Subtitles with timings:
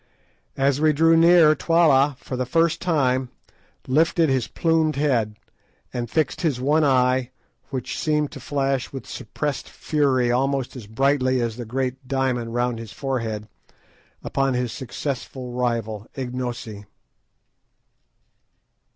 [0.57, 3.29] As we drew near, Twala, for the first time,
[3.85, 5.35] lifted his plumed head,
[5.93, 7.29] and fixed his one eye,
[7.69, 12.55] which seemed to flash with suppressed fury almost as brightly as the great diamond bound
[12.55, 13.47] round his forehead,
[14.23, 16.85] upon his successful rival—Ignosi.